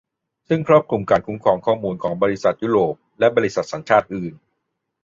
[0.47, 4.33] ซึ่งครอบคลุมการคุ้มครองข้อมูลของบริษัทยุโรปและบริษัทสัญชาติอื่น